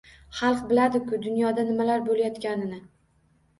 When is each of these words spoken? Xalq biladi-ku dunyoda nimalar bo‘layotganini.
Xalq 0.37 0.63
biladi-ku 0.71 1.19
dunyoda 1.27 1.67
nimalar 1.69 2.03
bo‘layotganini. 2.11 2.83